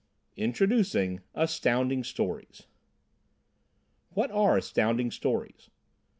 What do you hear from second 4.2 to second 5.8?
are "astounding" stories?